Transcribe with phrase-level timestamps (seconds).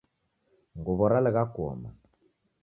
[0.77, 1.89] Nguw'o ralegha kuoma